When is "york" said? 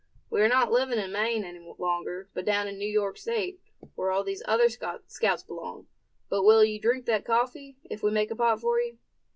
2.89-3.19